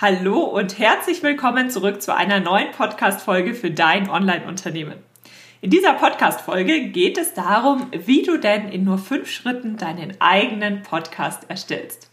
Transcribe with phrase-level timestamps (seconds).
[0.00, 4.94] Hallo und herzlich willkommen zurück zu einer neuen Podcast-Folge für dein Online-Unternehmen.
[5.60, 10.84] In dieser Podcast-Folge geht es darum, wie du denn in nur fünf Schritten deinen eigenen
[10.84, 12.12] Podcast erstellst.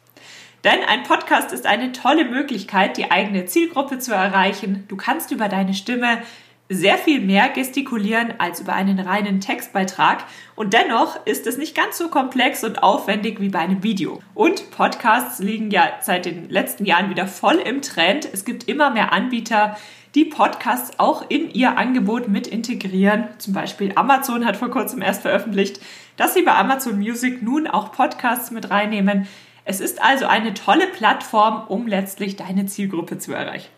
[0.63, 4.86] Denn ein Podcast ist eine tolle Möglichkeit, die eigene Zielgruppe zu erreichen.
[4.88, 6.24] Du kannst über deine Stimme
[6.69, 10.23] sehr viel mehr gestikulieren als über einen reinen Textbeitrag
[10.55, 14.19] und dennoch ist es nicht ganz so komplex und aufwendig wie bei einem Video.
[14.33, 18.27] Und Podcasts liegen ja seit den letzten Jahren wieder voll im Trend.
[18.31, 19.77] Es gibt immer mehr Anbieter,
[20.15, 23.25] die Podcasts auch in ihr Angebot mit integrieren.
[23.37, 25.79] Zum Beispiel Amazon hat vor kurzem erst veröffentlicht,
[26.17, 29.27] dass sie bei Amazon Music nun auch Podcasts mit reinnehmen.
[29.65, 33.70] Es ist also eine tolle Plattform, um letztlich deine Zielgruppe zu erreichen.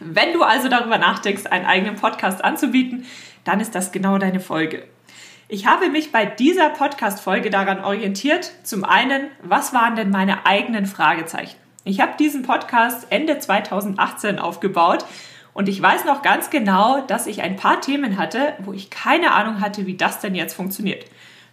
[0.00, 3.06] Wenn du also darüber nachdenkst, einen eigenen Podcast anzubieten,
[3.44, 4.84] dann ist das genau deine Folge.
[5.48, 10.84] Ich habe mich bei dieser Podcast-Folge daran orientiert, zum einen, was waren denn meine eigenen
[10.84, 11.56] Fragezeichen?
[11.84, 15.06] Ich habe diesen Podcast Ende 2018 aufgebaut
[15.54, 19.32] und ich weiß noch ganz genau, dass ich ein paar Themen hatte, wo ich keine
[19.32, 21.06] Ahnung hatte, wie das denn jetzt funktioniert.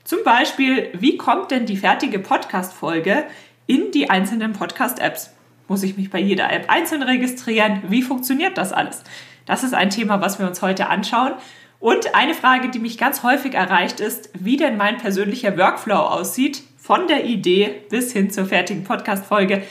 [0.03, 3.23] Zum Beispiel, wie kommt denn die fertige Podcast-Folge
[3.65, 5.31] in die einzelnen Podcast-Apps?
[5.67, 7.81] Muss ich mich bei jeder App einzeln registrieren?
[7.89, 9.03] Wie funktioniert das alles?
[9.45, 11.33] Das ist ein Thema, was wir uns heute anschauen.
[11.79, 16.63] Und eine Frage, die mich ganz häufig erreicht, ist, wie denn mein persönlicher Workflow aussieht,
[16.77, 19.63] von der Idee bis hin zur fertigen Podcast-Folge.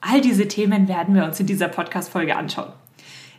[0.00, 2.72] All diese Themen werden wir uns in dieser Podcast-Folge anschauen.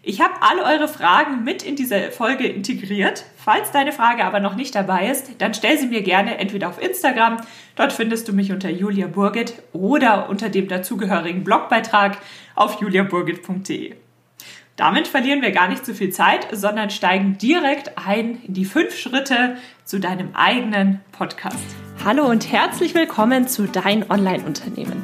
[0.01, 3.25] Ich habe alle eure Fragen mit in diese Folge integriert.
[3.35, 6.81] Falls deine Frage aber noch nicht dabei ist, dann stell sie mir gerne entweder auf
[6.81, 7.37] Instagram,
[7.75, 12.17] dort findest du mich unter Julia Burgit oder unter dem dazugehörigen Blogbeitrag
[12.55, 13.95] auf juliaburgit.de.
[14.77, 18.97] Damit verlieren wir gar nicht zu viel Zeit, sondern steigen direkt ein in die fünf
[18.97, 21.75] Schritte zu deinem eigenen Podcast.
[22.05, 25.03] Hallo und herzlich willkommen zu Dein Online-Unternehmen.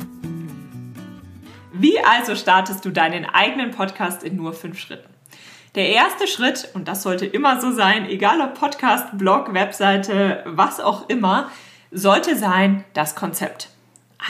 [1.81, 5.09] Wie also startest du deinen eigenen Podcast in nur fünf Schritten?
[5.73, 10.79] Der erste Schritt, und das sollte immer so sein, egal ob Podcast, Blog, Webseite, was
[10.79, 11.49] auch immer,
[11.89, 13.69] sollte sein das Konzept.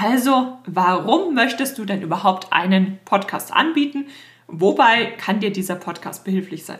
[0.01, 4.05] Also, warum möchtest du denn überhaupt einen Podcast anbieten?
[4.47, 6.79] Wobei kann dir dieser Podcast behilflich sein?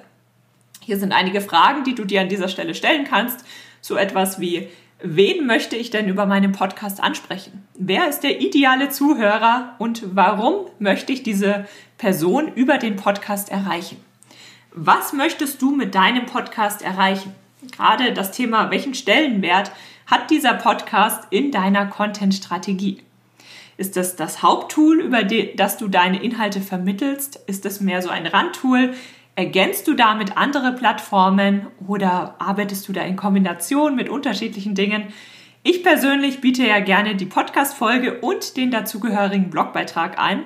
[0.79, 3.43] Hier sind einige Fragen, die du dir an dieser Stelle stellen kannst.
[3.81, 4.69] So etwas wie,
[5.03, 7.65] Wen möchte ich denn über meinen Podcast ansprechen?
[7.73, 11.65] Wer ist der ideale Zuhörer und warum möchte ich diese
[11.97, 13.97] Person über den Podcast erreichen?
[14.73, 17.33] Was möchtest du mit deinem Podcast erreichen?
[17.71, 19.71] Gerade das Thema, welchen Stellenwert
[20.05, 23.01] hat dieser Podcast in deiner Content-Strategie?
[23.77, 27.39] Ist das das Haupttool, über das du deine Inhalte vermittelst?
[27.47, 28.93] Ist es mehr so ein Randtool?
[29.35, 35.05] Ergänzt du damit andere Plattformen oder arbeitest du da in Kombination mit unterschiedlichen Dingen?
[35.63, 40.43] Ich persönlich biete ja gerne die Podcast-Folge und den dazugehörigen Blogbeitrag ein.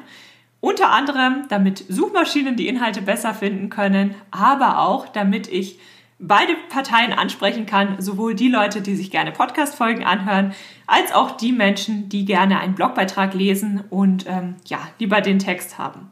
[0.60, 5.80] Unter anderem, damit Suchmaschinen die Inhalte besser finden können, aber auch, damit ich
[6.20, 10.54] beide Parteien ansprechen kann, sowohl die Leute, die sich gerne Podcast-Folgen anhören,
[10.88, 15.78] als auch die Menschen, die gerne einen Blogbeitrag lesen und ähm, ja, lieber den Text
[15.78, 16.12] haben.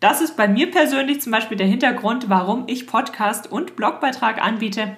[0.00, 4.96] Das ist bei mir persönlich zum Beispiel der Hintergrund, warum ich Podcast und Blogbeitrag anbiete.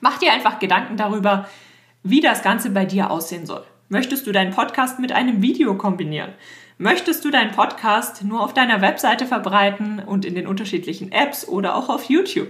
[0.00, 1.46] Mach dir einfach Gedanken darüber,
[2.02, 3.64] wie das Ganze bei dir aussehen soll.
[3.88, 6.32] Möchtest du deinen Podcast mit einem Video kombinieren?
[6.76, 11.76] Möchtest du deinen Podcast nur auf deiner Webseite verbreiten und in den unterschiedlichen Apps oder
[11.76, 12.48] auch auf YouTube?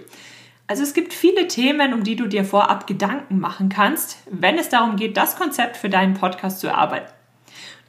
[0.68, 4.70] Also es gibt viele Themen, um die du dir vorab Gedanken machen kannst, wenn es
[4.70, 7.12] darum geht, das Konzept für deinen Podcast zu erarbeiten.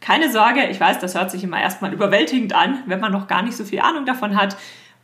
[0.03, 3.41] Keine Sorge, ich weiß, das hört sich immer erstmal überwältigend an, wenn man noch gar
[3.41, 4.57] nicht so viel Ahnung davon hat,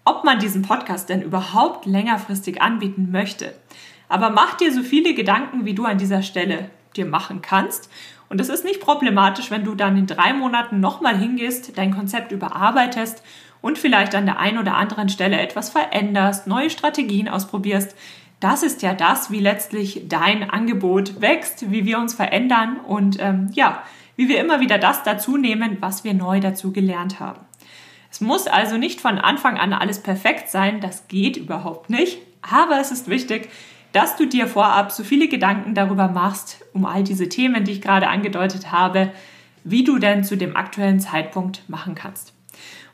[0.03, 3.55] ob man diesen Podcast denn überhaupt längerfristig anbieten möchte.
[4.09, 7.89] Aber mach dir so viele Gedanken, wie du an dieser Stelle dir machen kannst.
[8.27, 12.33] Und es ist nicht problematisch, wenn du dann in drei Monaten nochmal hingehst, dein Konzept
[12.33, 13.23] überarbeitest
[13.61, 17.95] und vielleicht an der einen oder anderen Stelle etwas veränderst, neue Strategien ausprobierst.
[18.41, 23.49] Das ist ja das, wie letztlich dein Angebot wächst, wie wir uns verändern und ähm,
[23.53, 23.81] ja,
[24.19, 27.39] wie wir immer wieder das dazu nehmen, was wir neu dazu gelernt haben.
[28.11, 32.81] Es muss also nicht von Anfang an alles perfekt sein, das geht überhaupt nicht, aber
[32.81, 33.47] es ist wichtig,
[33.93, 37.81] dass du dir vorab so viele Gedanken darüber machst, um all diese Themen, die ich
[37.81, 39.13] gerade angedeutet habe,
[39.63, 42.33] wie du denn zu dem aktuellen Zeitpunkt machen kannst.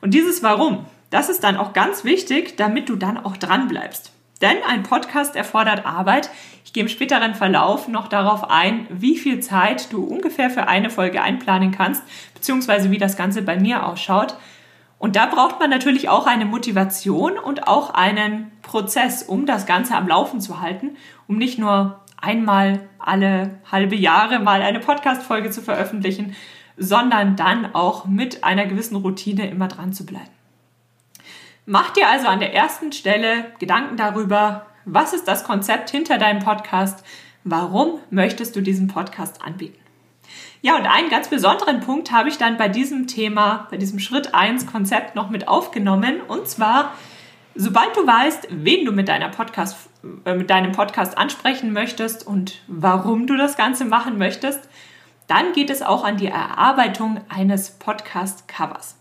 [0.01, 4.11] Und dieses Warum, das ist dann auch ganz wichtig, damit du dann auch dran bleibst.
[4.41, 6.29] Denn ein Podcast erfordert Arbeit.
[6.65, 10.89] Ich gehe im späteren Verlauf noch darauf ein, wie viel Zeit du ungefähr für eine
[10.89, 12.03] Folge einplanen kannst,
[12.33, 14.35] beziehungsweise wie das Ganze bei mir ausschaut.
[14.97, 19.95] Und da braucht man natürlich auch eine Motivation und auch einen Prozess, um das Ganze
[19.95, 20.97] am Laufen zu halten,
[21.27, 26.35] um nicht nur einmal alle halbe Jahre mal eine Podcast-Folge zu veröffentlichen,
[26.77, 30.34] sondern dann auch mit einer gewissen Routine immer dran zu bleiben.
[31.67, 36.43] Mach dir also an der ersten Stelle Gedanken darüber, was ist das Konzept hinter deinem
[36.43, 37.03] Podcast?
[37.43, 39.79] Warum möchtest du diesen Podcast anbieten?
[40.61, 44.35] Ja, und einen ganz besonderen Punkt habe ich dann bei diesem Thema, bei diesem Schritt
[44.35, 46.21] 1 Konzept noch mit aufgenommen.
[46.27, 46.93] Und zwar,
[47.55, 49.89] sobald du weißt, wen du mit, deiner Podcast,
[50.23, 54.69] äh, mit deinem Podcast ansprechen möchtest und warum du das Ganze machen möchtest,
[55.27, 58.97] dann geht es auch an die Erarbeitung eines Podcast-Covers.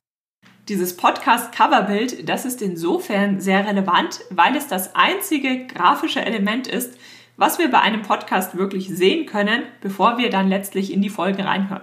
[0.69, 6.97] Dieses Podcast-Coverbild, das ist insofern sehr relevant, weil es das einzige grafische Element ist,
[7.37, 11.45] was wir bei einem Podcast wirklich sehen können, bevor wir dann letztlich in die Folge
[11.45, 11.83] reinhören.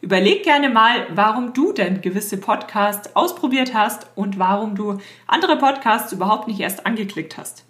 [0.00, 6.12] Überleg gerne mal, warum du denn gewisse Podcasts ausprobiert hast und warum du andere Podcasts
[6.12, 7.64] überhaupt nicht erst angeklickt hast.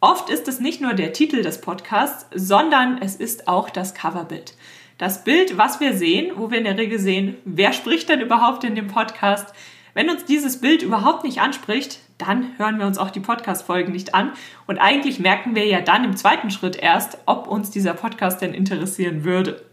[0.00, 4.56] Oft ist es nicht nur der Titel des Podcasts, sondern es ist auch das Coverbild
[4.98, 8.64] das Bild, was wir sehen, wo wir in der Regel sehen, wer spricht denn überhaupt
[8.64, 9.54] in dem Podcast.
[9.92, 14.14] Wenn uns dieses Bild überhaupt nicht anspricht, dann hören wir uns auch die Podcast-Folgen nicht
[14.14, 14.32] an.
[14.66, 18.54] Und eigentlich merken wir ja dann im zweiten Schritt erst, ob uns dieser Podcast denn
[18.54, 19.64] interessieren würde.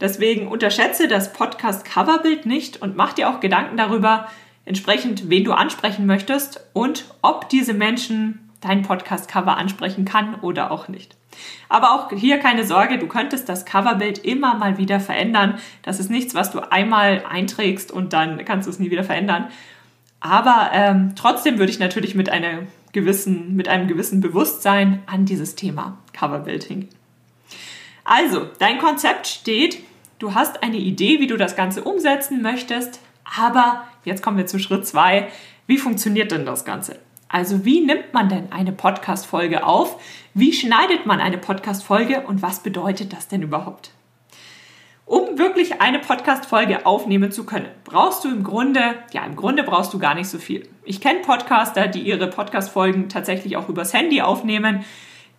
[0.00, 4.28] Deswegen unterschätze das Podcast-Coverbild nicht und mach dir auch Gedanken darüber,
[4.64, 10.88] entsprechend, wen du ansprechen möchtest und ob diese Menschen dein Podcast-Cover ansprechen kann oder auch
[10.88, 11.19] nicht.
[11.68, 15.58] Aber auch hier keine Sorge, du könntest das Coverbild immer mal wieder verändern.
[15.82, 19.48] Das ist nichts, was du einmal einträgst und dann kannst du es nie wieder verändern.
[20.20, 22.60] Aber ähm, trotzdem würde ich natürlich mit, einer
[22.92, 26.90] gewissen, mit einem gewissen Bewusstsein an dieses Thema Coverbild hingehen.
[28.04, 29.82] Also, dein Konzept steht,
[30.18, 33.00] du hast eine Idee, wie du das Ganze umsetzen möchtest,
[33.38, 35.28] aber jetzt kommen wir zu Schritt zwei.
[35.66, 36.98] Wie funktioniert denn das Ganze?
[37.32, 40.02] Also wie nimmt man denn eine Podcast-Folge auf?
[40.34, 43.92] Wie schneidet man eine Podcast-Folge und was bedeutet das denn überhaupt?
[45.06, 48.80] Um wirklich eine Podcast-Folge aufnehmen zu können, brauchst du im Grunde,
[49.12, 50.68] ja, im Grunde brauchst du gar nicht so viel.
[50.84, 54.84] Ich kenne Podcaster, die ihre Podcast-Folgen tatsächlich auch übers Handy aufnehmen,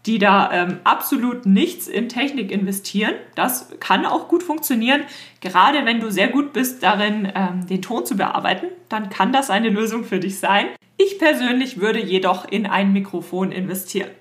[0.05, 3.15] die da ähm, absolut nichts in Technik investieren.
[3.35, 5.01] Das kann auch gut funktionieren.
[5.41, 9.49] Gerade wenn du sehr gut bist darin, ähm, den Ton zu bearbeiten, dann kann das
[9.49, 10.67] eine Lösung für dich sein.
[11.03, 14.12] Ich persönlich würde jedoch in ein Mikrofon investieren.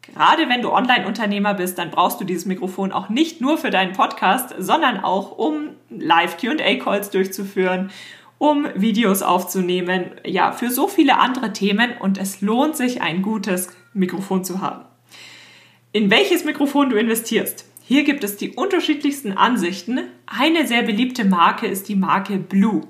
[0.00, 3.92] Gerade wenn du Online-Unternehmer bist, dann brauchst du dieses Mikrofon auch nicht nur für deinen
[3.92, 7.90] Podcast, sondern auch um Live-QA-Calls durchzuführen,
[8.38, 13.68] um Videos aufzunehmen, ja, für so viele andere Themen und es lohnt sich, ein gutes
[13.92, 14.84] Mikrofon zu haben.
[15.92, 17.66] In welches Mikrofon du investierst?
[17.84, 20.00] Hier gibt es die unterschiedlichsten Ansichten.
[20.26, 22.86] Eine sehr beliebte Marke ist die Marke Blue.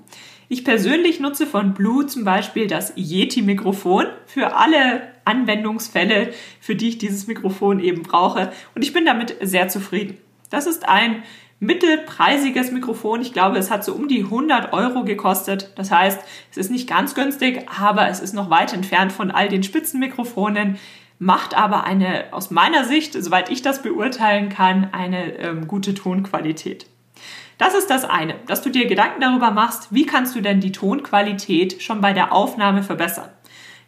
[0.51, 6.99] Ich persönlich nutze von Blue zum Beispiel das Yeti-Mikrofon für alle Anwendungsfälle, für die ich
[6.99, 8.51] dieses Mikrofon eben brauche.
[8.75, 10.17] Und ich bin damit sehr zufrieden.
[10.49, 11.23] Das ist ein
[11.61, 13.21] mittelpreisiges Mikrofon.
[13.21, 15.71] Ich glaube, es hat so um die 100 Euro gekostet.
[15.77, 19.51] Das heißt, es ist nicht ganz günstig, aber es ist noch weit entfernt von all
[19.51, 20.79] den Spitzenmikrofonen,
[21.19, 26.87] macht aber eine, aus meiner Sicht, soweit ich das beurteilen kann, eine ähm, gute Tonqualität.
[27.59, 30.73] Das ist das eine, dass du dir Gedanken darüber machst, wie kannst du denn die
[30.73, 33.29] Tonqualität schon bei der Aufnahme verbessern.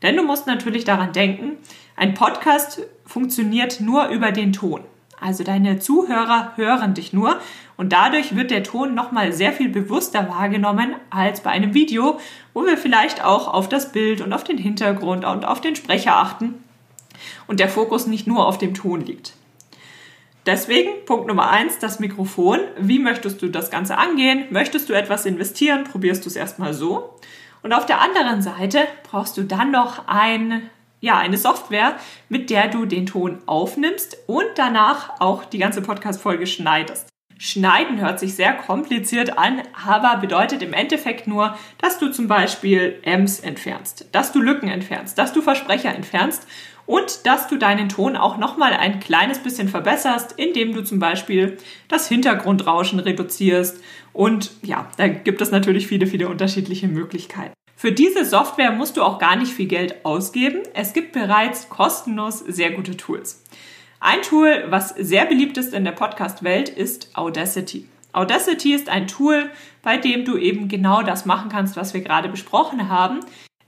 [0.02, 1.56] Denn du musst natürlich daran denken,
[1.96, 4.80] ein Podcast funktioniert nur über den Ton.
[5.20, 7.38] Also deine Zuhörer hören dich nur
[7.76, 12.18] und dadurch wird der Ton nochmal sehr viel bewusster wahrgenommen als bei einem Video,
[12.54, 16.16] wo wir vielleicht auch auf das Bild und auf den Hintergrund und auf den Sprecher
[16.16, 16.64] achten
[17.46, 19.34] und der Fokus nicht nur auf dem Ton liegt.
[20.46, 22.60] Deswegen Punkt Nummer eins, das Mikrofon.
[22.78, 24.46] Wie möchtest du das Ganze angehen?
[24.50, 25.84] Möchtest du etwas investieren?
[25.84, 27.14] Probierst du es erstmal so.
[27.62, 30.70] Und auf der anderen Seite brauchst du dann noch ein,
[31.00, 31.96] ja, eine Software,
[32.30, 37.10] mit der du den Ton aufnimmst und danach auch die ganze Podcast-Folge schneidest.
[37.42, 42.98] Schneiden hört sich sehr kompliziert an, aber bedeutet im Endeffekt nur, dass du zum Beispiel
[43.02, 46.46] Ms entfernst, dass du Lücken entfernst, dass du Versprecher entfernst
[46.86, 51.58] und dass du deinen Ton auch nochmal ein kleines bisschen verbesserst, indem du zum Beispiel
[51.88, 53.80] das Hintergrundrauschen reduzierst.
[54.12, 57.54] Und ja, da gibt es natürlich viele, viele unterschiedliche Möglichkeiten.
[57.76, 60.62] Für diese Software musst du auch gar nicht viel Geld ausgeben.
[60.74, 63.42] Es gibt bereits kostenlos sehr gute Tools.
[64.00, 67.88] Ein Tool, was sehr beliebt ist in der Podcast-Welt, ist Audacity.
[68.12, 69.50] Audacity ist ein Tool,
[69.82, 73.20] bei dem du eben genau das machen kannst, was wir gerade besprochen haben,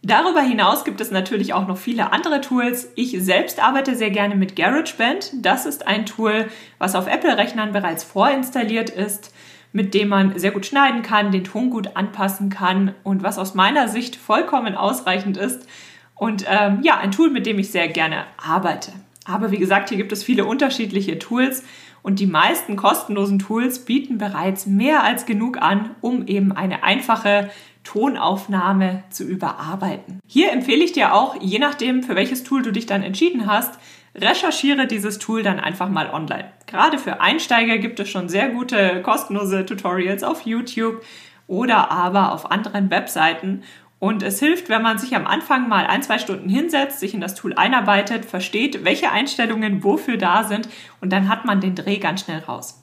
[0.05, 2.91] Darüber hinaus gibt es natürlich auch noch viele andere Tools.
[2.97, 5.31] Ich selbst arbeite sehr gerne mit GarageBand.
[5.35, 9.33] Das ist ein Tool, was auf Apple-Rechnern bereits vorinstalliert ist,
[9.73, 13.55] mit dem man sehr gut schneiden kann, den Ton gut anpassen kann und was aus
[13.55, 15.69] meiner Sicht vollkommen ausreichend ist.
[16.17, 18.93] Und ähm, ja, ein Tool, mit dem ich sehr gerne arbeite.
[19.25, 21.63] Aber wie gesagt, hier gibt es viele unterschiedliche Tools
[22.03, 27.51] und die meisten kostenlosen Tools bieten bereits mehr als genug an, um eben eine einfache
[27.85, 30.21] Tonaufnahme zu überarbeiten.
[30.27, 33.79] Hier empfehle ich dir auch, je nachdem, für welches Tool du dich dann entschieden hast,
[34.15, 36.53] recherchiere dieses Tool dann einfach mal online.
[36.67, 41.03] Gerade für Einsteiger gibt es schon sehr gute kostenlose Tutorials auf YouTube
[41.47, 43.63] oder aber auf anderen Webseiten.
[43.99, 47.21] Und es hilft, wenn man sich am Anfang mal ein, zwei Stunden hinsetzt, sich in
[47.21, 50.69] das Tool einarbeitet, versteht, welche Einstellungen wofür da sind
[51.01, 52.82] und dann hat man den Dreh ganz schnell raus.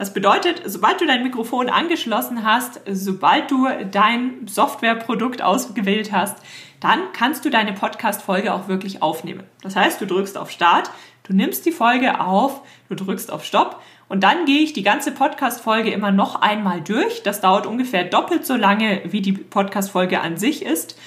[0.00, 6.38] Das bedeutet, sobald du dein Mikrofon angeschlossen hast, sobald du dein Softwareprodukt ausgewählt hast,
[6.80, 9.42] dann kannst du deine Podcast-Folge auch wirklich aufnehmen.
[9.62, 10.90] Das heißt, du drückst auf Start,
[11.24, 15.12] du nimmst die Folge auf, du drückst auf Stopp und dann gehe ich die ganze
[15.12, 17.22] Podcast-Folge immer noch einmal durch.
[17.22, 20.98] Das dauert ungefähr doppelt so lange, wie die Podcast-Folge an sich ist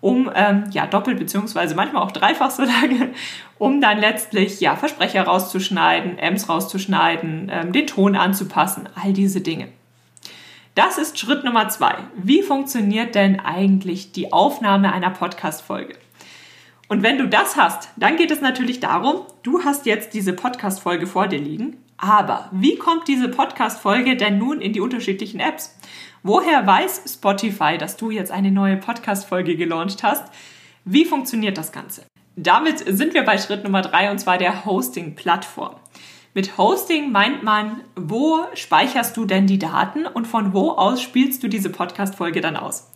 [0.00, 3.10] um ähm, ja doppelt beziehungsweise manchmal auch dreifach so lange,
[3.58, 9.68] um dann letztlich ja Versprecher rauszuschneiden, Ms rauszuschneiden, ähm, den Ton anzupassen, all diese Dinge.
[10.74, 11.96] Das ist Schritt Nummer zwei.
[12.16, 15.96] Wie funktioniert denn eigentlich die Aufnahme einer Podcast-Folge?
[16.88, 21.06] Und wenn du das hast, dann geht es natürlich darum, du hast jetzt diese Podcast-Folge
[21.06, 25.76] vor dir liegen, aber wie kommt diese Podcast-Folge denn nun in die unterschiedlichen Apps?
[26.24, 30.24] Woher weiß Spotify, dass du jetzt eine neue Podcast-Folge gelauncht hast?
[30.84, 32.02] Wie funktioniert das Ganze?
[32.34, 35.76] Damit sind wir bei Schritt Nummer drei und zwar der Hosting-Plattform.
[36.34, 41.44] Mit Hosting meint man, wo speicherst du denn die Daten und von wo aus spielst
[41.44, 42.90] du diese Podcast-Folge dann aus?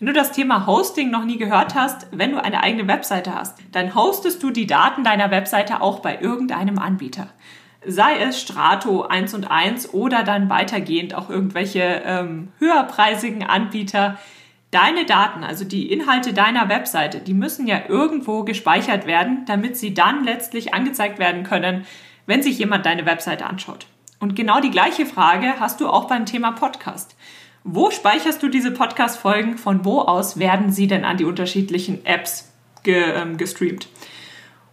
[0.00, 3.56] Wenn du das Thema Hosting noch nie gehört hast, wenn du eine eigene Webseite hast,
[3.70, 7.28] dann hostest du die Daten deiner Webseite auch bei irgendeinem Anbieter
[7.86, 14.18] sei es Strato 1 und 1 oder dann weitergehend auch irgendwelche ähm, höherpreisigen Anbieter.
[14.70, 19.94] Deine Daten, also die Inhalte deiner Webseite, die müssen ja irgendwo gespeichert werden, damit sie
[19.94, 21.86] dann letztlich angezeigt werden können,
[22.26, 23.86] wenn sich jemand deine Webseite anschaut.
[24.18, 27.14] Und genau die gleiche Frage hast du auch beim Thema Podcast.
[27.62, 29.58] Wo speicherst du diese Podcast-Folgen?
[29.58, 32.52] Von wo aus werden sie denn an die unterschiedlichen Apps
[32.84, 33.88] ähm, gestreamt?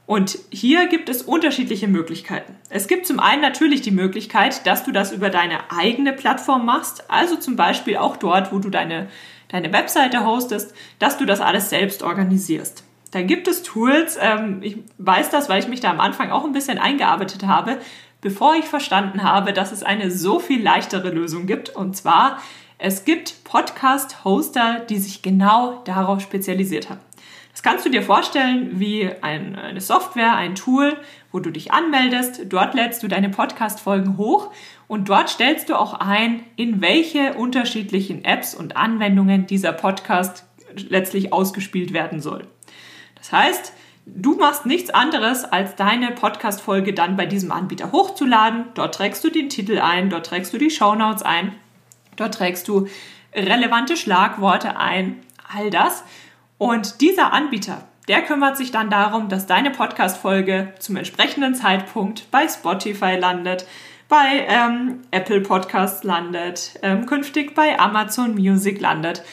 [0.05, 2.55] Und hier gibt es unterschiedliche Möglichkeiten.
[2.69, 7.09] Es gibt zum einen natürlich die Möglichkeit, dass du das über deine eigene Plattform machst,
[7.09, 9.07] also zum Beispiel auch dort, wo du deine,
[9.47, 12.83] deine Webseite hostest, dass du das alles selbst organisierst.
[13.11, 16.45] Da gibt es Tools, ähm, ich weiß das, weil ich mich da am Anfang auch
[16.45, 17.77] ein bisschen eingearbeitet habe,
[18.21, 21.69] bevor ich verstanden habe, dass es eine so viel leichtere Lösung gibt.
[21.69, 22.39] Und zwar,
[22.77, 27.01] es gibt Podcast-Hoster, die sich genau darauf spezialisiert haben.
[27.51, 30.95] Das kannst du dir vorstellen wie ein, eine Software, ein Tool,
[31.31, 32.43] wo du dich anmeldest.
[32.47, 34.51] Dort lädst du deine Podcast-Folgen hoch
[34.87, 41.33] und dort stellst du auch ein, in welche unterschiedlichen Apps und Anwendungen dieser Podcast letztlich
[41.33, 42.47] ausgespielt werden soll.
[43.15, 43.73] Das heißt,
[44.05, 48.65] du machst nichts anderes, als deine Podcast-Folge dann bei diesem Anbieter hochzuladen.
[48.73, 51.53] Dort trägst du den Titel ein, dort trägst du die Shownotes ein,
[52.15, 52.87] dort trägst du
[53.33, 55.17] relevante Schlagworte ein,
[55.53, 56.03] all das.
[56.61, 62.47] Und dieser Anbieter, der kümmert sich dann darum, dass deine Podcast-Folge zum entsprechenden Zeitpunkt bei
[62.47, 63.65] Spotify landet,
[64.07, 69.23] bei ähm, Apple Podcasts landet, ähm, künftig bei Amazon Music landet.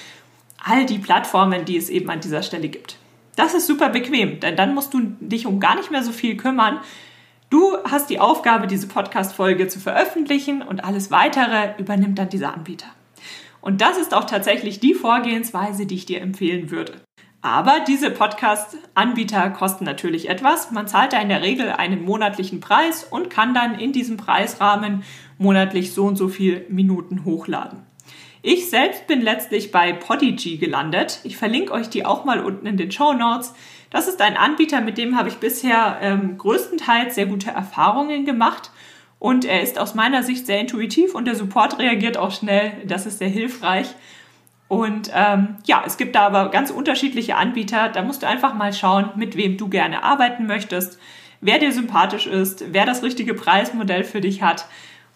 [0.64, 2.96] All die Plattformen, die es eben an dieser Stelle gibt.
[3.36, 6.38] Das ist super bequem, denn dann musst du dich um gar nicht mehr so viel
[6.38, 6.80] kümmern.
[7.50, 12.88] Du hast die Aufgabe, diese Podcast-Folge zu veröffentlichen und alles weitere übernimmt dann dieser Anbieter.
[13.60, 17.02] Und das ist auch tatsächlich die Vorgehensweise, die ich dir empfehlen würde.
[17.40, 20.72] Aber diese Podcast-Anbieter kosten natürlich etwas.
[20.72, 25.04] Man zahlt da in der Regel einen monatlichen Preis und kann dann in diesem Preisrahmen
[25.38, 27.86] monatlich so und so viel Minuten hochladen.
[28.42, 31.20] Ich selbst bin letztlich bei Podigy gelandet.
[31.22, 33.54] Ich verlinke euch die auch mal unten in den Show Notes.
[33.90, 38.70] Das ist ein Anbieter, mit dem habe ich bisher ähm, größtenteils sehr gute Erfahrungen gemacht.
[39.18, 42.72] Und er ist aus meiner Sicht sehr intuitiv und der Support reagiert auch schnell.
[42.84, 43.88] Das ist sehr hilfreich.
[44.68, 47.88] Und ähm, ja, es gibt da aber ganz unterschiedliche Anbieter.
[47.88, 50.98] Da musst du einfach mal schauen, mit wem du gerne arbeiten möchtest,
[51.40, 54.66] wer dir sympathisch ist, wer das richtige Preismodell für dich hat.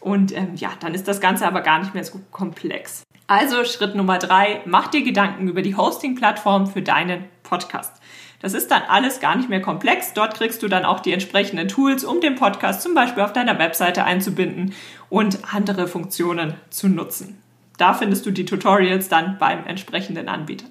[0.00, 3.02] Und ähm, ja, dann ist das Ganze aber gar nicht mehr so komplex.
[3.26, 7.92] Also Schritt Nummer drei, mach dir Gedanken über die Hosting-Plattform für deinen Podcast.
[8.40, 10.14] Das ist dann alles gar nicht mehr komplex.
[10.14, 13.58] Dort kriegst du dann auch die entsprechenden Tools, um den Podcast zum Beispiel auf deiner
[13.58, 14.74] Webseite einzubinden
[15.08, 17.41] und andere Funktionen zu nutzen.
[17.82, 20.66] Da findest du die Tutorials dann beim entsprechenden Anbieter.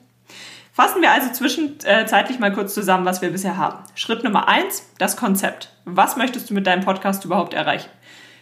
[0.72, 3.80] Fassen wir also zwischenzeitlich mal kurz zusammen, was wir bisher haben.
[3.96, 5.74] Schritt Nummer eins, das Konzept.
[5.84, 7.89] Was möchtest du mit deinem Podcast überhaupt erreichen?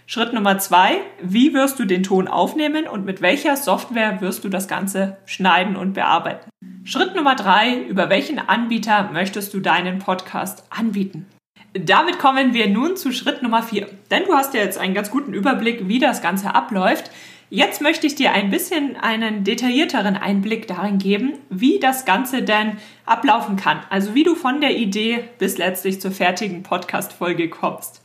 [0.06, 4.50] Schritt Nummer zwei, wie wirst du den Ton aufnehmen und mit welcher Software wirst du
[4.50, 6.48] das Ganze schneiden und bearbeiten?
[6.84, 11.26] Schritt Nummer drei, über welchen Anbieter möchtest du deinen Podcast anbieten?
[11.74, 13.88] Damit kommen wir nun zu Schritt Nummer vier.
[14.12, 17.10] Denn du hast ja jetzt einen ganz guten Überblick, wie das Ganze abläuft.
[17.52, 22.78] Jetzt möchte ich dir ein bisschen einen detaillierteren Einblick darin geben, wie das Ganze denn
[23.08, 23.80] ablaufen kann.
[23.90, 28.04] Also wie du von der Idee bis letztlich zur fertigen Podcast-Folge kommst.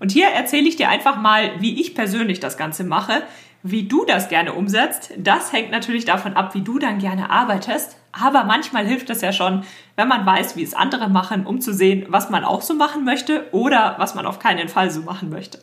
[0.00, 3.22] Und hier erzähle ich dir einfach mal, wie ich persönlich das Ganze mache.
[3.62, 7.96] Wie du das gerne umsetzt, das hängt natürlich davon ab, wie du dann gerne arbeitest.
[8.10, 9.62] Aber manchmal hilft es ja schon,
[9.94, 13.04] wenn man weiß, wie es andere machen, um zu sehen, was man auch so machen
[13.04, 15.60] möchte oder was man auf keinen Fall so machen möchte.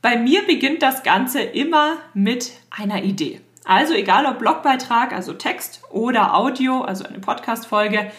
[0.00, 3.40] Bei mir beginnt das Ganze immer mit einer Idee.
[3.64, 8.10] Also egal ob Blogbeitrag, also Text oder Audio, also eine Podcast-Folge,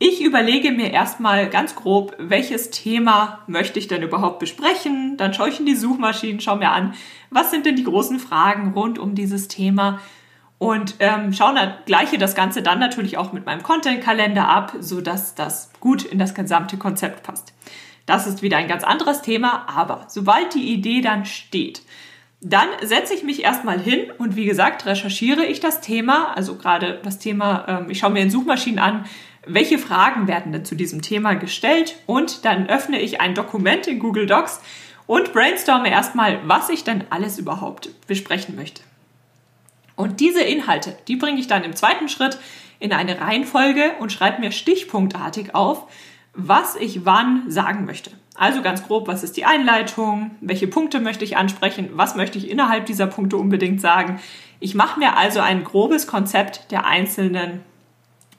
[0.00, 5.16] ich überlege mir erstmal ganz grob, welches Thema möchte ich denn überhaupt besprechen.
[5.18, 6.94] Dann schaue ich in die Suchmaschinen, schaue mir an,
[7.30, 10.00] was sind denn die großen Fragen rund um dieses Thema
[10.58, 15.70] und ähm, schaue gleiche das Ganze dann natürlich auch mit meinem Content-Kalender ab, sodass das
[15.80, 17.54] gut in das gesamte Konzept passt.
[18.10, 21.82] Das ist wieder ein ganz anderes Thema, aber sobald die Idee dann steht,
[22.40, 26.98] dann setze ich mich erstmal hin und wie gesagt, recherchiere ich das Thema, also gerade
[27.04, 29.04] das Thema, ähm, ich schaue mir in Suchmaschinen an,
[29.46, 34.00] welche Fragen werden denn zu diesem Thema gestellt und dann öffne ich ein Dokument in
[34.00, 34.60] Google Docs
[35.06, 38.82] und brainstorme erstmal, was ich denn alles überhaupt besprechen möchte.
[39.94, 42.40] Und diese Inhalte, die bringe ich dann im zweiten Schritt
[42.80, 45.86] in eine Reihenfolge und schreibe mir stichpunktartig auf,
[46.34, 48.10] was ich wann sagen möchte.
[48.34, 52.50] Also ganz grob, was ist die Einleitung, welche Punkte möchte ich ansprechen, was möchte ich
[52.50, 54.20] innerhalb dieser Punkte unbedingt sagen.
[54.60, 57.60] Ich mache mir also ein grobes Konzept der einzelnen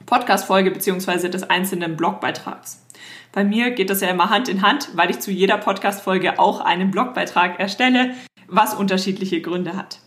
[0.06, 2.86] Podcast-Folge beziehungsweise des einzelnen Blogbeitrags.
[3.32, 6.62] Bei mir geht das ja immer Hand in Hand, weil ich zu jeder Podcast-Folge auch
[6.62, 8.14] einen Blogbeitrag erstelle,
[8.48, 10.00] was unterschiedliche Gründe hat.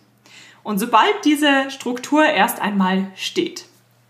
[0.63, 3.67] Und sobald diese Struktur erst einmal steht,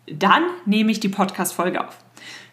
[0.06, 2.03] dann nehme ich die Podcast-Folge auf.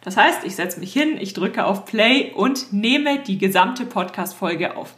[0.03, 4.75] Das heißt, ich setze mich hin, ich drücke auf Play und nehme die gesamte Podcast-Folge
[4.75, 4.95] auf.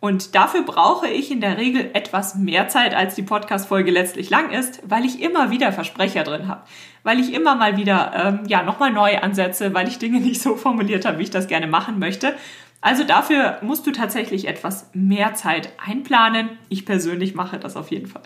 [0.00, 4.50] Und dafür brauche ich in der Regel etwas mehr Zeit, als die Podcast-Folge letztlich lang
[4.50, 6.62] ist, weil ich immer wieder Versprecher drin habe,
[7.02, 10.54] weil ich immer mal wieder ähm, ja nochmal neu ansetze, weil ich Dinge nicht so
[10.54, 12.34] formuliert habe, wie ich das gerne machen möchte.
[12.80, 16.50] Also dafür musst du tatsächlich etwas mehr Zeit einplanen.
[16.68, 18.22] Ich persönlich mache das auf jeden Fall.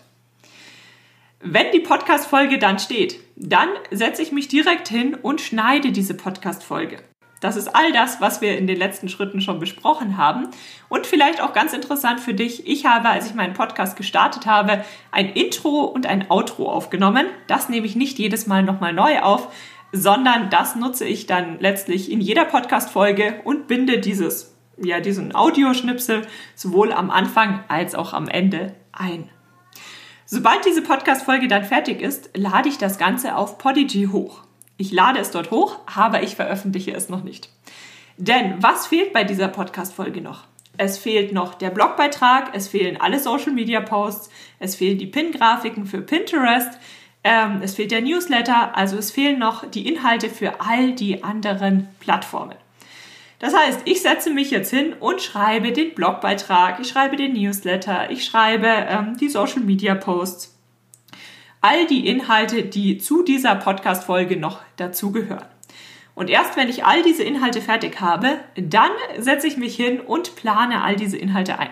[1.44, 6.98] Wenn die Podcast-Folge dann steht, dann setze ich mich direkt hin und schneide diese Podcast-Folge.
[7.40, 10.46] Das ist all das, was wir in den letzten Schritten schon besprochen haben.
[10.88, 14.84] Und vielleicht auch ganz interessant für dich, ich habe, als ich meinen Podcast gestartet habe,
[15.10, 17.26] ein Intro und ein Outro aufgenommen.
[17.48, 19.52] Das nehme ich nicht jedes Mal nochmal neu auf,
[19.90, 26.22] sondern das nutze ich dann letztlich in jeder Podcast-Folge und binde dieses, ja, diesen Audioschnipsel
[26.54, 29.28] sowohl am Anfang als auch am Ende ein.
[30.34, 34.44] Sobald diese Podcast-Folge dann fertig ist, lade ich das Ganze auf Podigy hoch.
[34.78, 37.50] Ich lade es dort hoch, aber ich veröffentliche es noch nicht.
[38.16, 40.44] Denn was fehlt bei dieser Podcast-Folge noch?
[40.78, 45.84] Es fehlt noch der Blogbeitrag, es fehlen alle Social Media Posts, es fehlen die Pin-Grafiken
[45.84, 46.78] für Pinterest,
[47.24, 51.90] ähm, es fehlt der Newsletter, also es fehlen noch die Inhalte für all die anderen
[52.00, 52.56] Plattformen.
[53.42, 58.08] Das heißt, ich setze mich jetzt hin und schreibe den Blogbeitrag, ich schreibe den Newsletter,
[58.08, 60.56] ich schreibe ähm, die Social Media Posts
[61.60, 65.44] all die Inhalte, die zu dieser Podcast-Folge noch dazugehören.
[66.14, 70.36] Und erst wenn ich all diese Inhalte fertig habe, dann setze ich mich hin und
[70.36, 71.70] plane all diese Inhalte ein.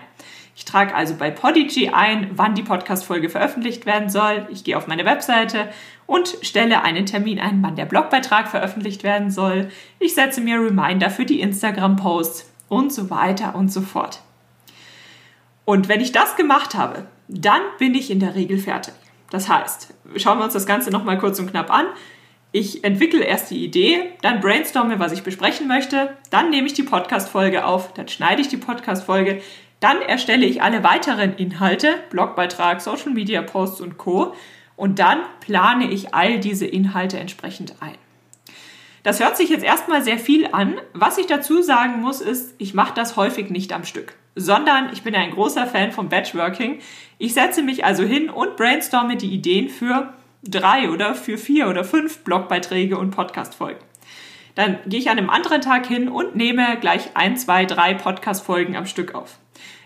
[0.55, 4.47] Ich trage also bei Podigy ein, wann die Podcast-Folge veröffentlicht werden soll.
[4.51, 5.69] Ich gehe auf meine Webseite
[6.05, 9.69] und stelle einen Termin ein, wann der Blogbeitrag veröffentlicht werden soll.
[9.99, 14.21] Ich setze mir Reminder für die Instagram-Posts und so weiter und so fort.
[15.63, 18.93] Und wenn ich das gemacht habe, dann bin ich in der Regel fertig.
[19.29, 21.85] Das heißt, schauen wir uns das Ganze nochmal kurz und knapp an.
[22.51, 26.83] Ich entwickle erst die Idee, dann brainstorme, was ich besprechen möchte, dann nehme ich die
[26.83, 29.41] Podcast-Folge auf, dann schneide ich die Podcast-Folge,
[29.81, 34.33] dann erstelle ich alle weiteren Inhalte, Blogbeitrag, Social Media Posts und Co.
[34.77, 37.95] Und dann plane ich all diese Inhalte entsprechend ein.
[39.03, 40.75] Das hört sich jetzt erstmal sehr viel an.
[40.93, 45.03] Was ich dazu sagen muss, ist, ich mache das häufig nicht am Stück sondern ich
[45.03, 46.79] bin ein großer Fan vom Batchworking.
[47.17, 50.13] Ich setze mich also hin und brainstorme die Ideen für
[50.43, 53.81] drei oder für vier oder fünf Blogbeiträge und Podcastfolgen.
[54.55, 58.75] Dann gehe ich an einem anderen Tag hin und nehme gleich ein, zwei, drei Podcastfolgen
[58.75, 59.40] am Stück auf.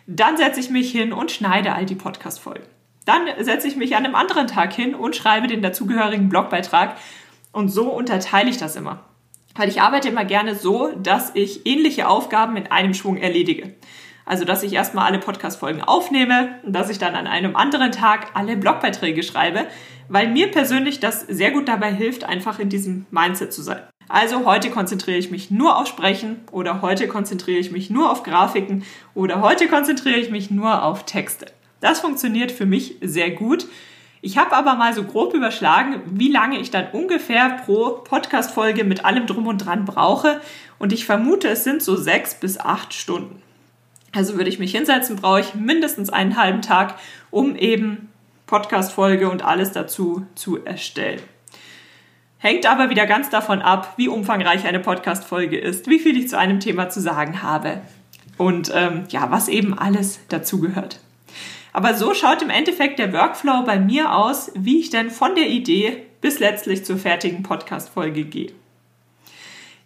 [0.07, 2.63] Dann setze ich mich hin und schneide all die Podcastfolgen.
[3.05, 6.97] Dann setze ich mich an einem anderen Tag hin und schreibe den dazugehörigen Blogbeitrag.
[7.51, 9.03] Und so unterteile ich das immer.
[9.55, 13.73] Weil ich arbeite immer gerne so, dass ich ähnliche Aufgaben in einem Schwung erledige.
[14.25, 18.27] Also, dass ich erstmal alle Podcast-Folgen aufnehme und dass ich dann an einem anderen Tag
[18.33, 19.67] alle Blogbeiträge schreibe,
[20.09, 23.81] weil mir persönlich das sehr gut dabei hilft, einfach in diesem Mindset zu sein.
[24.07, 28.23] Also heute konzentriere ich mich nur auf Sprechen oder heute konzentriere ich mich nur auf
[28.23, 28.83] Grafiken
[29.15, 31.47] oder heute konzentriere ich mich nur auf Texte.
[31.79, 33.67] Das funktioniert für mich sehr gut.
[34.21, 39.05] Ich habe aber mal so grob überschlagen, wie lange ich dann ungefähr pro Podcast-Folge mit
[39.05, 40.41] allem drum und dran brauche.
[40.79, 43.41] Und ich vermute, es sind so sechs bis acht Stunden.
[44.15, 46.95] Also würde ich mich hinsetzen, brauche ich mindestens einen halben Tag,
[47.31, 48.09] um eben
[48.47, 51.19] Podcast-Folge und alles dazu zu erstellen.
[52.37, 56.37] Hängt aber wieder ganz davon ab, wie umfangreich eine Podcast-Folge ist, wie viel ich zu
[56.37, 57.81] einem Thema zu sagen habe
[58.37, 60.99] und ähm, ja, was eben alles dazugehört.
[61.73, 65.49] Aber so schaut im Endeffekt der Workflow bei mir aus, wie ich denn von der
[65.49, 68.51] Idee bis letztlich zur fertigen Podcast-Folge gehe.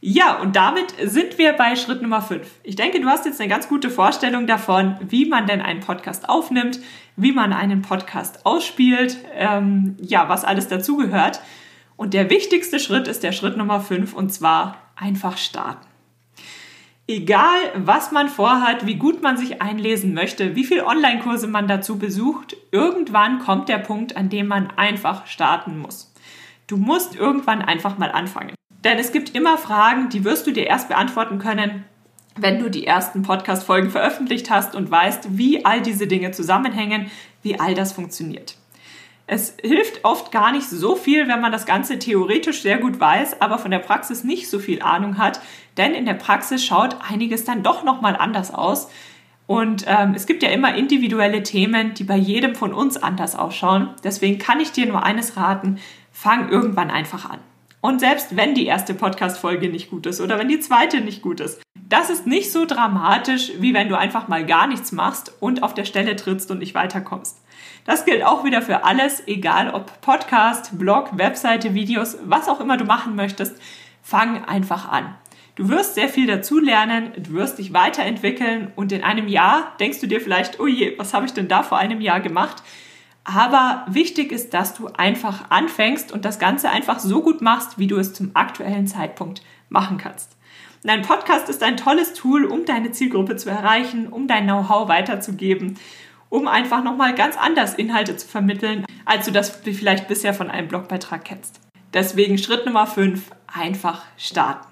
[0.01, 2.47] Ja, und damit sind wir bei Schritt Nummer 5.
[2.63, 6.29] Ich denke, du hast jetzt eine ganz gute Vorstellung davon, wie man denn einen Podcast
[6.29, 6.79] aufnimmt,
[7.17, 11.41] wie man einen Podcast ausspielt, ähm, ja, was alles dazugehört.
[11.97, 15.85] Und der wichtigste Schritt ist der Schritt Nummer 5 und zwar einfach starten.
[17.05, 21.99] Egal, was man vorhat, wie gut man sich einlesen möchte, wie viele Online-Kurse man dazu
[21.99, 26.13] besucht, irgendwann kommt der Punkt, an dem man einfach starten muss.
[26.67, 28.53] Du musst irgendwann einfach mal anfangen.
[28.83, 31.83] Denn es gibt immer Fragen, die wirst du dir erst beantworten können,
[32.37, 37.11] wenn du die ersten Podcast-Folgen veröffentlicht hast und weißt, wie all diese Dinge zusammenhängen,
[37.41, 38.55] wie all das funktioniert.
[39.27, 43.41] Es hilft oft gar nicht so viel, wenn man das Ganze theoretisch sehr gut weiß,
[43.41, 45.41] aber von der Praxis nicht so viel Ahnung hat,
[45.77, 48.89] denn in der Praxis schaut einiges dann doch nochmal anders aus.
[49.45, 53.89] Und ähm, es gibt ja immer individuelle Themen, die bei jedem von uns anders ausschauen.
[54.03, 55.79] Deswegen kann ich dir nur eines raten,
[56.11, 57.39] fang irgendwann einfach an.
[57.81, 61.39] Und selbst wenn die erste Podcast-Folge nicht gut ist oder wenn die zweite nicht gut
[61.39, 65.63] ist, das ist nicht so dramatisch, wie wenn du einfach mal gar nichts machst und
[65.63, 67.37] auf der Stelle trittst und nicht weiterkommst.
[67.85, 72.77] Das gilt auch wieder für alles, egal ob Podcast, Blog, Webseite, Videos, was auch immer
[72.77, 73.55] du machen möchtest.
[74.03, 75.15] Fang einfach an.
[75.55, 80.07] Du wirst sehr viel dazulernen, du wirst dich weiterentwickeln und in einem Jahr denkst du
[80.07, 82.61] dir vielleicht, oh je, was habe ich denn da vor einem Jahr gemacht?
[83.31, 87.85] Aber wichtig ist, dass du einfach anfängst und das Ganze einfach so gut machst, wie
[87.85, 90.35] du es zum aktuellen Zeitpunkt machen kannst.
[90.83, 94.89] Und ein Podcast ist ein tolles Tool, um deine Zielgruppe zu erreichen, um dein Know-how
[94.89, 95.77] weiterzugeben,
[96.29, 100.67] um einfach nochmal ganz anders Inhalte zu vermitteln, als du das vielleicht bisher von einem
[100.67, 101.59] Blogbeitrag kennst.
[101.93, 104.65] Deswegen Schritt Nummer 5, einfach starten.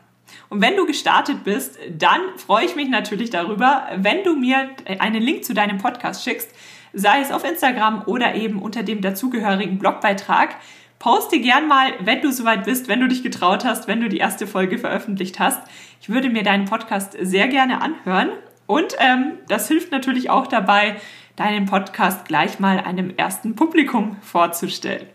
[0.50, 5.22] Und wenn du gestartet bist, dann freue ich mich natürlich darüber, wenn du mir einen
[5.22, 6.50] Link zu deinem Podcast schickst,
[6.94, 10.56] sei es auf Instagram oder eben unter dem dazugehörigen Blogbeitrag.
[11.00, 14.18] Poste gern mal, wenn du soweit bist, wenn du dich getraut hast, wenn du die
[14.18, 15.62] erste Folge veröffentlicht hast.
[16.02, 18.30] Ich würde mir deinen Podcast sehr gerne anhören.
[18.66, 20.96] Und ähm, das hilft natürlich auch dabei,
[21.36, 25.08] deinen Podcast gleich mal einem ersten Publikum vorzustellen.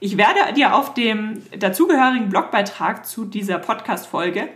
[0.00, 4.48] Ich werde dir auf dem dazugehörigen Blogbeitrag zu dieser Podcast-Folge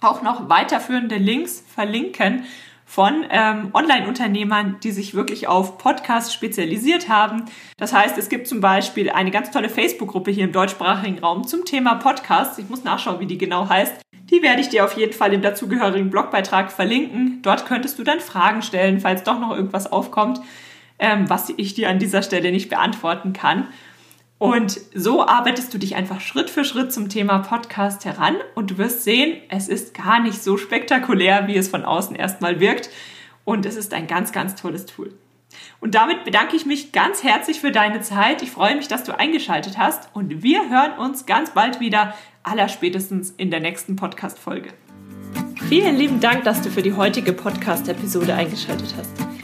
[0.00, 2.44] auch noch weiterführende Links verlinken
[2.94, 7.46] von ähm, Online-Unternehmern, die sich wirklich auf Podcasts spezialisiert haben.
[7.76, 11.64] Das heißt, es gibt zum Beispiel eine ganz tolle Facebook-Gruppe hier im deutschsprachigen Raum zum
[11.64, 12.56] Thema Podcasts.
[12.58, 13.96] Ich muss nachschauen, wie die genau heißt.
[14.30, 17.40] Die werde ich dir auf jeden Fall im dazugehörigen Blogbeitrag verlinken.
[17.42, 20.40] Dort könntest du dann Fragen stellen, falls doch noch irgendwas aufkommt,
[21.00, 23.66] ähm, was ich dir an dieser Stelle nicht beantworten kann.
[24.44, 28.76] Und so arbeitest du dich einfach Schritt für Schritt zum Thema Podcast heran und du
[28.76, 32.90] wirst sehen, es ist gar nicht so spektakulär, wie es von außen erstmal wirkt.
[33.46, 35.14] Und es ist ein ganz, ganz tolles Tool.
[35.80, 38.42] Und damit bedanke ich mich ganz herzlich für deine Zeit.
[38.42, 43.30] Ich freue mich, dass du eingeschaltet hast und wir hören uns ganz bald wieder, allerspätestens
[43.30, 44.74] in der nächsten Podcast-Folge.
[45.70, 49.43] Vielen lieben Dank, dass du für die heutige Podcast-Episode eingeschaltet hast.